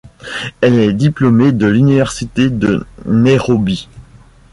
Elle 0.61 0.79
est 0.79 0.93
diplômée 0.93 1.51
de 1.51 1.67
l'Université 1.67 2.49
de 2.49 2.87
Nairobi. 3.05 3.87